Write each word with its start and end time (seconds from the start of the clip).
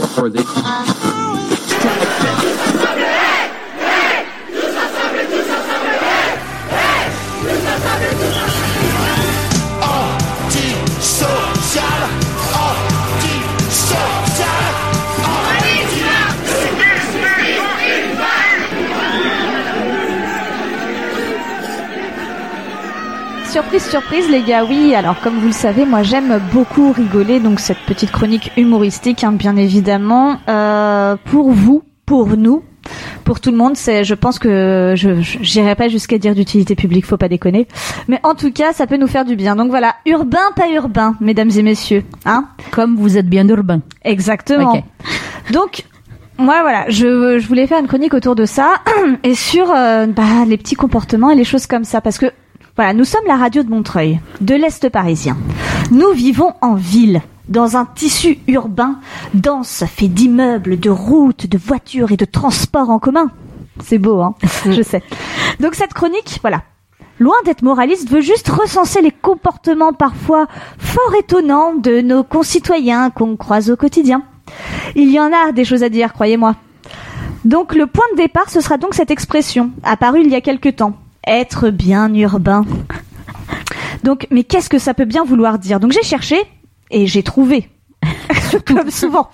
for 0.00 0.30
the. 0.30 0.42
Hey! 6.70 7.08
Hey! 7.84 8.11
Surprise, 23.52 23.84
surprise, 23.84 24.30
les 24.30 24.40
gars, 24.40 24.64
oui. 24.64 24.94
Alors, 24.94 25.20
comme 25.20 25.38
vous 25.38 25.48
le 25.48 25.52
savez, 25.52 25.84
moi, 25.84 26.02
j'aime 26.02 26.40
beaucoup 26.54 26.90
rigoler, 26.90 27.38
donc 27.38 27.60
cette 27.60 27.80
petite 27.80 28.10
chronique 28.10 28.50
humoristique, 28.56 29.24
hein, 29.24 29.32
bien 29.32 29.56
évidemment. 29.56 30.38
Euh, 30.48 31.16
pour 31.26 31.50
vous, 31.50 31.82
pour 32.06 32.28
nous, 32.28 32.62
pour 33.24 33.40
tout 33.40 33.50
le 33.50 33.58
monde, 33.58 33.76
c'est, 33.76 34.04
je 34.04 34.14
pense 34.14 34.38
que 34.38 34.94
je, 34.96 35.20
j'irai 35.20 35.74
pas 35.74 35.88
jusqu'à 35.88 36.16
dire 36.16 36.34
d'utilité 36.34 36.74
publique, 36.74 37.04
faut 37.04 37.18
pas 37.18 37.28
déconner. 37.28 37.68
Mais 38.08 38.20
en 38.22 38.34
tout 38.34 38.52
cas, 38.52 38.72
ça 38.72 38.86
peut 38.86 38.96
nous 38.96 39.06
faire 39.06 39.26
du 39.26 39.36
bien. 39.36 39.54
Donc 39.54 39.68
voilà, 39.68 39.96
urbain, 40.06 40.50
pas 40.56 40.70
urbain, 40.70 41.14
mesdames 41.20 41.50
et 41.54 41.62
messieurs, 41.62 42.04
hein. 42.24 42.46
Comme 42.70 42.96
vous 42.96 43.18
êtes 43.18 43.28
bien 43.28 43.46
urbain. 43.46 43.82
Exactement. 44.02 44.82
Donc, 45.52 45.84
moi, 46.38 46.62
voilà, 46.62 46.86
je, 46.88 47.38
je 47.38 47.46
voulais 47.46 47.66
faire 47.66 47.80
une 47.80 47.86
chronique 47.86 48.14
autour 48.14 48.34
de 48.34 48.46
ça 48.46 48.76
et 49.24 49.34
sur 49.34 49.70
euh, 49.70 50.06
bah, 50.06 50.46
les 50.48 50.56
petits 50.56 50.74
comportements 50.74 51.30
et 51.30 51.36
les 51.36 51.44
choses 51.44 51.66
comme 51.66 51.84
ça, 51.84 52.00
parce 52.00 52.16
que 52.16 52.32
voilà, 52.76 52.94
nous 52.94 53.04
sommes 53.04 53.26
la 53.26 53.36
radio 53.36 53.62
de 53.62 53.68
Montreuil, 53.68 54.18
de 54.40 54.54
l'Est 54.54 54.88
parisien. 54.88 55.36
Nous 55.90 56.10
vivons 56.12 56.54
en 56.62 56.74
ville, 56.74 57.20
dans 57.48 57.76
un 57.76 57.84
tissu 57.84 58.38
urbain 58.48 58.98
dense, 59.34 59.84
fait 59.84 60.08
d'immeubles, 60.08 60.80
de 60.80 60.88
routes, 60.88 61.46
de 61.46 61.58
voitures 61.58 62.12
et 62.12 62.16
de 62.16 62.24
transports 62.24 62.88
en 62.88 62.98
commun. 62.98 63.30
C'est 63.84 63.98
beau, 63.98 64.22
hein 64.22 64.34
Je 64.64 64.82
sais. 64.82 65.02
Donc 65.60 65.74
cette 65.74 65.92
chronique, 65.92 66.38
voilà, 66.40 66.62
loin 67.18 67.36
d'être 67.44 67.60
moraliste, 67.60 68.08
veut 68.08 68.22
juste 68.22 68.48
recenser 68.48 69.02
les 69.02 69.10
comportements 69.10 69.92
parfois 69.92 70.46
fort 70.78 71.14
étonnants 71.18 71.74
de 71.74 72.00
nos 72.00 72.24
concitoyens 72.24 73.10
qu'on 73.10 73.36
croise 73.36 73.70
au 73.70 73.76
quotidien. 73.76 74.22
Il 74.94 75.10
y 75.10 75.20
en 75.20 75.30
a 75.30 75.52
des 75.52 75.66
choses 75.66 75.82
à 75.82 75.90
dire, 75.90 76.14
croyez-moi. 76.14 76.56
Donc 77.44 77.74
le 77.74 77.86
point 77.86 78.06
de 78.12 78.16
départ, 78.16 78.48
ce 78.48 78.62
sera 78.62 78.78
donc 78.78 78.94
cette 78.94 79.10
expression, 79.10 79.72
apparue 79.82 80.22
il 80.22 80.30
y 80.30 80.36
a 80.36 80.40
quelque 80.40 80.70
temps. 80.70 80.96
Être 81.26 81.70
bien 81.70 82.12
urbain. 82.14 82.64
Donc, 84.02 84.26
mais 84.30 84.44
qu'est-ce 84.44 84.68
que 84.68 84.78
ça 84.78 84.94
peut 84.94 85.04
bien 85.04 85.24
vouloir 85.24 85.58
dire? 85.58 85.80
Donc 85.80 85.92
j'ai 85.92 86.02
cherché 86.02 86.36
et 86.90 87.06
j'ai 87.06 87.22
trouvé. 87.22 87.68
Comme 88.66 88.90
souvent. 88.90 89.28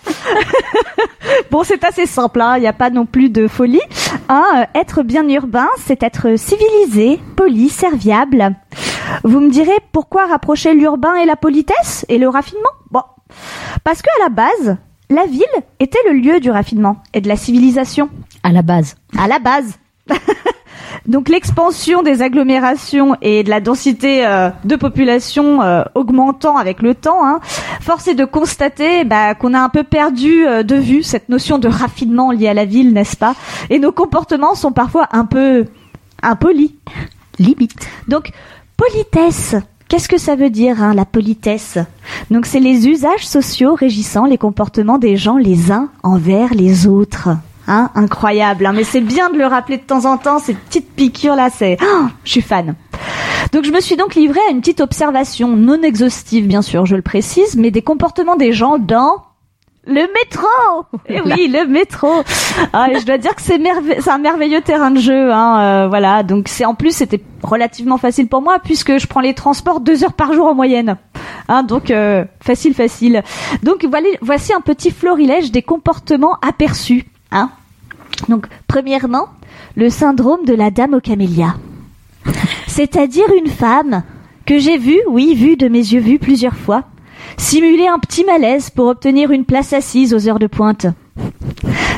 bon, 1.50 1.64
c'est 1.64 1.84
assez 1.84 2.06
simple, 2.06 2.40
hein, 2.40 2.56
il 2.56 2.60
n'y 2.60 2.66
a 2.66 2.72
pas 2.72 2.90
non 2.90 3.06
plus 3.06 3.30
de 3.30 3.48
folie. 3.48 3.80
Hein, 4.28 4.44
euh, 4.56 4.78
être 4.78 5.02
bien 5.02 5.26
urbain, 5.28 5.68
c'est 5.78 6.02
être 6.02 6.38
civilisé, 6.38 7.18
poli, 7.36 7.68
serviable. 7.68 8.54
Vous 9.24 9.40
me 9.40 9.50
direz 9.50 9.78
pourquoi 9.92 10.26
rapprocher 10.26 10.74
l'urbain 10.74 11.14
et 11.16 11.24
la 11.24 11.36
politesse 11.36 12.04
et 12.08 12.18
le 12.18 12.28
raffinement? 12.28 12.68
Bon, 12.90 13.02
parce 13.84 14.02
que 14.02 14.08
à 14.20 14.24
la 14.24 14.28
base, 14.28 14.76
la 15.10 15.24
ville 15.24 15.44
était 15.80 15.98
le 16.10 16.18
lieu 16.18 16.40
du 16.40 16.50
raffinement 16.50 17.02
et 17.14 17.20
de 17.20 17.28
la 17.28 17.36
civilisation. 17.36 18.10
À 18.42 18.52
la 18.52 18.62
base. 18.62 18.96
À 19.16 19.26
la 19.26 19.38
base. 19.38 19.78
Donc 21.08 21.30
l'expansion 21.30 22.02
des 22.02 22.20
agglomérations 22.20 23.16
et 23.22 23.42
de 23.42 23.48
la 23.48 23.60
densité 23.60 24.26
euh, 24.26 24.50
de 24.64 24.76
population 24.76 25.62
euh, 25.62 25.82
augmentant 25.94 26.58
avec 26.58 26.82
le 26.82 26.94
temps, 26.94 27.26
hein, 27.26 27.40
force 27.80 28.08
est 28.08 28.14
de 28.14 28.26
constater 28.26 29.04
bah, 29.04 29.34
qu'on 29.34 29.54
a 29.54 29.60
un 29.60 29.70
peu 29.70 29.84
perdu 29.84 30.46
euh, 30.46 30.62
de 30.62 30.76
vue 30.76 31.02
cette 31.02 31.30
notion 31.30 31.58
de 31.58 31.66
raffinement 31.66 32.30
liée 32.30 32.48
à 32.48 32.54
la 32.54 32.66
ville, 32.66 32.92
n'est-ce 32.92 33.16
pas? 33.16 33.34
Et 33.70 33.78
nos 33.78 33.90
comportements 33.90 34.54
sont 34.54 34.72
parfois 34.72 35.08
un 35.12 35.24
peu 35.24 35.64
impolis, 36.22 36.74
limite. 37.38 37.88
Donc 38.06 38.30
politesse. 38.76 39.56
Qu'est-ce 39.88 40.08
que 40.08 40.18
ça 40.18 40.36
veut 40.36 40.50
dire, 40.50 40.82
hein, 40.82 40.92
la 40.92 41.06
politesse? 41.06 41.78
Donc, 42.30 42.44
c'est 42.44 42.60
les 42.60 42.86
usages 42.88 43.26
sociaux 43.26 43.74
régissant 43.74 44.26
les 44.26 44.36
comportements 44.36 44.98
des 44.98 45.16
gens 45.16 45.38
les 45.38 45.72
uns 45.72 45.88
envers 46.02 46.52
les 46.52 46.86
autres. 46.86 47.30
Hein, 47.70 47.90
incroyable, 47.94 48.64
hein, 48.64 48.72
mais 48.74 48.82
c'est 48.82 49.02
bien 49.02 49.28
de 49.28 49.36
le 49.36 49.44
rappeler 49.44 49.76
de 49.76 49.82
temps 49.82 50.06
en 50.06 50.16
temps, 50.16 50.38
ces 50.38 50.54
petites 50.54 50.90
piqûres 50.90 51.36
là, 51.36 51.50
c'est... 51.50 51.76
Oh, 51.82 52.06
je 52.24 52.30
suis 52.30 52.40
fan. 52.40 52.74
Donc 53.52 53.64
je 53.64 53.70
me 53.70 53.80
suis 53.80 53.94
donc 53.94 54.14
livrée 54.14 54.40
à 54.48 54.52
une 54.52 54.60
petite 54.60 54.80
observation, 54.80 55.54
non 55.54 55.82
exhaustive 55.82 56.46
bien 56.46 56.62
sûr, 56.62 56.86
je 56.86 56.96
le 56.96 57.02
précise, 57.02 57.56
mais 57.56 57.70
des 57.70 57.82
comportements 57.82 58.36
des 58.36 58.54
gens 58.54 58.78
dans 58.78 59.22
le 59.86 60.00
métro 60.00 60.46
Eh 61.10 61.20
oui, 61.20 61.48
le 61.48 61.66
métro 61.66 62.08
ah, 62.72 62.88
et 62.90 63.00
Je 63.00 63.04
dois 63.04 63.18
dire 63.18 63.34
que 63.34 63.42
c'est 63.42 63.60
un 64.08 64.18
merveilleux 64.18 64.62
terrain 64.62 64.90
de 64.90 65.00
jeu. 65.00 65.30
Hein, 65.32 65.60
euh, 65.60 65.88
voilà, 65.88 66.22
donc 66.22 66.48
c'est 66.48 66.64
en 66.64 66.74
plus 66.74 66.96
c'était 66.96 67.20
relativement 67.42 67.98
facile 67.98 68.28
pour 68.28 68.40
moi 68.40 68.58
puisque 68.58 68.98
je 68.98 69.06
prends 69.06 69.20
les 69.20 69.34
transports 69.34 69.80
deux 69.80 70.04
heures 70.04 70.14
par 70.14 70.32
jour 70.32 70.46
en 70.46 70.54
moyenne. 70.54 70.96
Hein, 71.48 71.64
donc 71.64 71.90
euh, 71.90 72.24
facile, 72.40 72.72
facile. 72.72 73.22
Donc 73.62 73.86
voilà, 73.88 74.08
voici 74.22 74.54
un 74.54 74.60
petit 74.60 74.90
florilège 74.90 75.52
des 75.52 75.62
comportements 75.62 76.38
aperçus. 76.40 77.04
Hein? 77.30 77.50
Donc 78.28 78.46
premièrement, 78.66 79.28
le 79.76 79.90
syndrome 79.90 80.44
de 80.44 80.54
la 80.54 80.70
dame 80.70 80.94
aux 80.94 81.00
camélias. 81.00 81.56
C'est-à-dire 82.66 83.26
une 83.38 83.50
femme 83.50 84.02
que 84.46 84.58
j'ai 84.58 84.78
vue, 84.78 85.00
oui, 85.08 85.34
vue 85.34 85.56
de 85.56 85.68
mes 85.68 85.78
yeux 85.78 86.00
vus 86.00 86.18
plusieurs 86.18 86.56
fois, 86.56 86.84
simuler 87.36 87.86
un 87.86 87.98
petit 87.98 88.24
malaise 88.24 88.70
pour 88.70 88.86
obtenir 88.86 89.30
une 89.30 89.44
place 89.44 89.72
assise 89.72 90.14
aux 90.14 90.28
heures 90.28 90.38
de 90.38 90.46
pointe. 90.46 90.86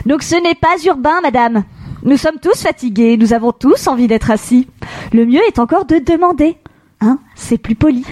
Donc 0.06 0.22
ce 0.22 0.36
n'est 0.36 0.54
pas 0.54 0.76
urbain, 0.84 1.20
madame. 1.22 1.64
Nous 2.02 2.16
sommes 2.16 2.38
tous 2.40 2.62
fatigués, 2.62 3.16
nous 3.16 3.34
avons 3.34 3.52
tous 3.52 3.86
envie 3.86 4.06
d'être 4.06 4.30
assis. 4.30 4.66
Le 5.12 5.26
mieux 5.26 5.42
est 5.46 5.58
encore 5.58 5.84
de 5.84 5.98
demander. 5.98 6.56
Hein, 7.00 7.18
c'est 7.34 7.58
plus 7.58 7.74
poli. 7.74 8.04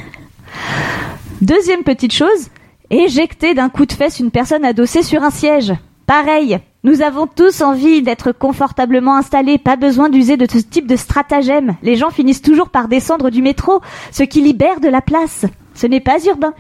Deuxième 1.41 1.85
petite 1.85 2.13
chose, 2.13 2.49
éjecter 2.91 3.55
d'un 3.55 3.69
coup 3.69 3.87
de 3.87 3.93
fesse 3.93 4.21
une 4.21 4.31
personne 4.31 4.65
adossée 4.65 5.03
sur 5.03 5.23
un 5.23 5.31
siège. 5.31 5.73
Pareil, 6.09 6.59
nous 6.85 7.03
avons 7.03 7.27
tous 7.27 7.61
envie 7.61 8.01
d'être 8.01 8.33
confortablement 8.33 9.17
installés, 9.17 9.59
pas 9.59 9.77
besoin 9.77 10.09
d'user 10.09 10.39
de 10.39 10.51
ce 10.51 10.57
type 10.57 10.87
de 10.87 10.97
stratagème. 10.97 11.77
Les 11.83 11.97
gens 11.97 12.09
finissent 12.09 12.41
toujours 12.41 12.71
par 12.71 12.89
descendre 12.89 13.29
du 13.29 13.43
métro, 13.43 13.83
ce 14.11 14.23
qui 14.23 14.41
libère 14.41 14.81
de 14.81 14.89
la 14.89 15.03
place. 15.03 15.45
Ce 15.75 15.87
n'est 15.87 16.01
pas 16.01 16.25
urbain. 16.25 16.55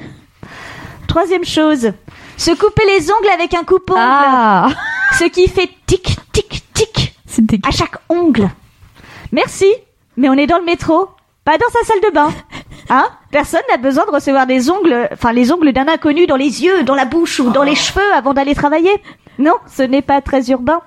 Troisième 1.06 1.46
chose, 1.46 1.92
se 2.36 2.50
couper 2.50 2.82
les 2.88 3.10
ongles 3.10 3.30
avec 3.32 3.54
un 3.54 3.64
coupe-ongle. 3.64 3.98
Ah 3.98 4.68
Ce 5.18 5.24
qui 5.24 5.48
fait 5.48 5.70
tic, 5.86 6.18
tic, 6.34 6.62
tic 6.74 7.14
à 7.66 7.70
chaque 7.70 7.96
ongle. 8.10 8.50
Merci, 9.32 9.72
mais 10.18 10.28
on 10.28 10.34
est 10.34 10.46
dans 10.46 10.58
le 10.58 10.66
métro, 10.66 11.08
pas 11.46 11.56
dans 11.56 11.70
sa 11.72 11.86
salle 11.86 12.02
de 12.06 12.14
bain. 12.14 12.28
Hein? 12.90 13.06
Personne 13.30 13.62
n'a 13.70 13.78
besoin 13.78 14.04
de 14.04 14.10
recevoir 14.10 14.46
des 14.46 14.68
ongles, 14.68 15.08
enfin 15.10 15.32
les 15.32 15.50
ongles 15.52 15.72
d'un 15.72 15.88
inconnu 15.88 16.26
dans 16.26 16.36
les 16.36 16.64
yeux, 16.64 16.84
dans 16.84 16.94
la 16.94 17.06
bouche 17.06 17.40
ou 17.40 17.48
dans 17.48 17.62
les 17.62 17.76
cheveux 17.76 18.12
avant 18.14 18.34
d'aller 18.34 18.54
travailler. 18.54 18.92
Non, 19.38 19.54
ce 19.74 19.82
n'est 19.82 20.02
pas 20.02 20.20
très 20.20 20.48
urbain. 20.50 20.80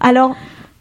Alors, 0.00 0.34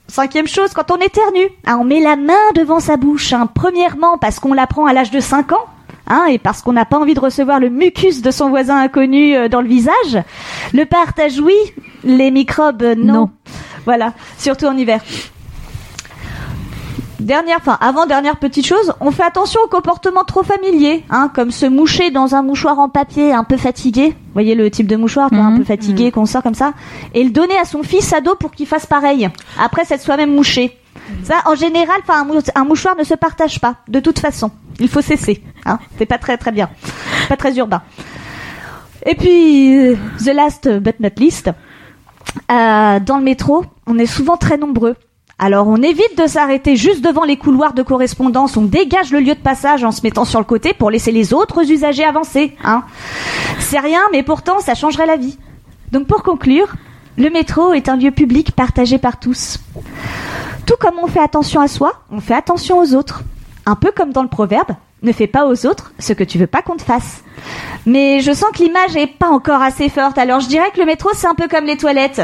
cinquième 0.08 0.48
chose, 0.48 0.72
quand 0.74 0.92
on 0.92 0.98
éternue, 0.98 1.50
hein, 1.66 1.78
on 1.80 1.84
met 1.84 2.00
la 2.00 2.16
main 2.16 2.34
devant 2.56 2.80
sa 2.80 2.98
bouche. 2.98 3.34
hein. 3.34 3.48
premièrement, 3.54 4.18
parce 4.18 4.40
qu'on 4.40 4.54
l'apprend 4.54 4.86
à 4.86 4.94
l'âge 4.94 5.12
de 5.12 5.20
5 5.20 5.52
ans. 5.52 5.66
Hein, 6.08 6.26
et 6.30 6.40
parce 6.40 6.62
qu'on 6.62 6.74
n'a 6.74 6.84
pas 6.84 6.98
envie 6.98 7.14
de 7.14 7.20
recevoir 7.20 7.60
le 7.60 7.70
mucus 7.70 8.22
de 8.22 8.32
son 8.32 8.50
voisin 8.50 8.78
inconnu 8.78 9.36
euh, 9.36 9.48
dans 9.48 9.62
le 9.62 9.68
visage. 9.68 10.22
Le 10.74 10.84
partage, 10.86 11.40
oui. 11.40 11.54
Les 12.04 12.32
microbes, 12.32 12.82
euh, 12.82 12.96
non. 12.96 13.14
Non. 13.14 13.30
Voilà, 13.86 14.14
surtout 14.38 14.66
en 14.66 14.76
hiver. 14.76 15.02
Dernière, 17.22 17.58
enfin 17.60 17.78
avant 17.80 18.08
dernière 18.08 18.38
petite 18.38 18.66
chose, 18.66 18.94
on 19.00 19.12
fait 19.12 19.24
attention 19.24 19.60
aux 19.64 19.68
comportements 19.68 20.24
trop 20.24 20.42
familiers, 20.44 21.04
hein, 21.12 21.30
comme 21.34 21.52
se 21.52 21.68
moucher 21.68 22.10
dans 22.10 22.34
un 22.34 22.42
mouchoir 22.42 22.80
en 22.80 22.90
papier 22.90 23.32
un 23.32 23.44
peu 23.44 23.58
fatigué. 23.58 24.08
Vous 24.10 24.34
voyez 24.34 24.56
le 24.56 24.72
type 24.72 24.88
de 24.88 24.96
mouchoir, 24.96 25.30
quoi, 25.30 25.38
un 25.38 25.52
Mhm. 25.52 25.58
peu 25.60 25.64
fatigué 25.64 26.12
qu'on 26.12 26.26
sort 26.26 26.42
comme 26.42 26.56
ça, 26.56 26.74
et 27.14 27.24
le 27.24 27.30
donner 27.30 27.58
à 27.60 27.66
son 27.66 27.84
fils 27.84 28.12
ado 28.12 28.34
pour 28.36 28.52
qu'il 28.52 28.66
fasse 28.66 28.88
pareil. 28.88 29.30
Après 29.60 29.86
s'être 29.86 30.02
soi-même 30.02 30.34
mouché. 30.34 30.78
Ça, 31.24 31.36
en 31.46 31.54
général, 31.56 31.98
enfin 32.08 32.26
un 32.56 32.64
mouchoir 32.66 32.96
ne 32.96 33.04
se 33.04 33.14
partage 33.14 33.60
pas. 33.62 33.76
De 33.88 34.00
toute 34.00 34.18
façon, 34.20 34.50
il 34.80 34.88
faut 34.90 35.02
cesser. 35.02 35.44
Hein, 35.66 35.78
c'est 36.00 36.06
pas 36.08 36.18
très 36.18 36.38
très 36.38 36.52
bien, 36.52 36.70
pas 37.30 37.38
très 37.38 37.56
urbain. 37.56 37.84
Et 39.06 39.14
puis, 39.16 39.78
euh, 39.78 39.96
the 40.26 40.34
last 40.34 40.68
but 40.80 41.00
not 41.00 41.10
least, 41.18 41.52
euh, 42.52 43.00
dans 43.00 43.18
le 43.18 43.24
métro, 43.24 43.64
on 43.86 43.98
est 44.00 44.06
souvent 44.08 44.38
très 44.38 44.58
nombreux. 44.58 44.96
Alors 45.44 45.68
on 45.68 45.78
évite 45.78 46.16
de 46.20 46.28
s'arrêter 46.28 46.76
juste 46.76 47.04
devant 47.04 47.24
les 47.24 47.36
couloirs 47.36 47.74
de 47.74 47.82
correspondance, 47.82 48.58
on 48.58 48.62
dégage 48.62 49.12
le 49.12 49.22
lieu 49.22 49.34
de 49.34 49.40
passage 49.40 49.84
en 49.84 49.90
se 49.90 50.04
mettant 50.04 50.24
sur 50.24 50.38
le 50.38 50.46
côté 50.46 50.76
pour 50.76 50.92
laisser 50.92 51.12
les 51.12 51.34
autres 51.34 51.72
usagers 51.72 52.04
avancer. 52.04 52.56
Hein. 52.64 52.84
C'est 53.58 53.80
rien, 53.80 54.02
mais 54.12 54.22
pourtant 54.22 54.60
ça 54.60 54.76
changerait 54.76 55.08
la 55.08 55.18
vie. 55.18 55.40
Donc 55.92 56.06
pour 56.06 56.22
conclure, 56.22 56.68
le 57.18 57.32
métro 57.32 57.74
est 57.74 57.90
un 57.90 57.98
lieu 57.98 58.12
public 58.12 58.52
partagé 58.52 59.00
par 59.00 59.20
tous. 59.20 59.60
Tout 60.68 60.76
comme 60.80 61.00
on 61.02 61.08
fait 61.08 61.20
attention 61.20 61.60
à 61.60 61.68
soi, 61.68 62.04
on 62.12 62.22
fait 62.22 62.36
attention 62.36 62.78
aux 62.78 62.94
autres. 62.94 63.24
Un 63.66 63.76
peu 63.76 63.92
comme 63.92 64.14
dans 64.14 64.22
le 64.22 64.30
proverbe, 64.30 64.74
ne 65.02 65.12
fais 65.12 65.26
pas 65.26 65.48
aux 65.48 65.66
autres 65.66 65.92
ce 65.98 66.14
que 66.14 66.24
tu 66.24 66.38
veux 66.38 66.46
pas 66.46 66.62
qu'on 66.62 66.78
te 66.78 66.84
fasse. 66.84 67.24
Mais 67.88 68.20
je 68.20 68.32
sens 68.32 68.52
que 68.54 68.62
l'image 68.62 68.96
est 68.96 69.08
pas 69.08 69.30
encore 69.30 69.64
assez 69.64 69.90
forte, 69.90 70.20
alors 70.20 70.40
je 70.40 70.48
dirais 70.48 70.70
que 70.72 70.80
le 70.80 70.86
métro 70.86 71.10
c'est 71.16 71.26
un 71.26 71.34
peu 71.34 71.48
comme 71.48 71.66
les 71.66 71.78
toilettes. 71.78 72.22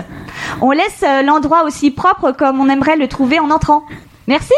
On 0.61 0.71
laisse 0.71 1.03
euh, 1.03 1.21
l'endroit 1.21 1.63
aussi 1.63 1.91
propre 1.91 2.31
comme 2.31 2.59
on 2.59 2.69
aimerait 2.69 2.97
le 2.97 3.07
trouver 3.07 3.39
en 3.39 3.51
entrant. 3.51 3.83
Merci. 4.27 4.53